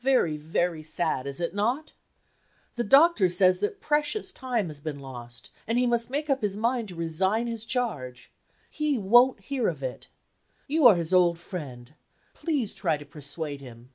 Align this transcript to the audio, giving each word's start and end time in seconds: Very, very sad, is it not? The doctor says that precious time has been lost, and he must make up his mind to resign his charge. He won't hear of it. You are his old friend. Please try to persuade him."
Very, 0.00 0.38
very 0.38 0.82
sad, 0.82 1.26
is 1.26 1.40
it 1.40 1.52
not? 1.54 1.92
The 2.74 2.84
doctor 2.84 3.28
says 3.28 3.58
that 3.58 3.82
precious 3.82 4.32
time 4.32 4.68
has 4.68 4.80
been 4.80 4.98
lost, 4.98 5.50
and 5.66 5.76
he 5.76 5.86
must 5.86 6.08
make 6.08 6.30
up 6.30 6.40
his 6.40 6.56
mind 6.56 6.88
to 6.88 6.94
resign 6.94 7.48
his 7.48 7.66
charge. 7.66 8.32
He 8.70 8.96
won't 8.96 9.40
hear 9.40 9.68
of 9.68 9.82
it. 9.82 10.08
You 10.66 10.86
are 10.86 10.94
his 10.96 11.12
old 11.12 11.38
friend. 11.38 11.92
Please 12.32 12.72
try 12.72 12.96
to 12.96 13.04
persuade 13.04 13.60
him." 13.60 13.90